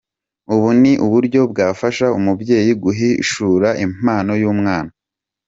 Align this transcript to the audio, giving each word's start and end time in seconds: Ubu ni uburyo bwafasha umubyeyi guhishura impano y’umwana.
Ubu 0.53 0.69
ni 0.81 0.91
uburyo 1.05 1.41
bwafasha 1.51 2.05
umubyeyi 2.17 2.71
guhishura 2.83 3.69
impano 3.85 4.31
y’umwana. 4.41 4.91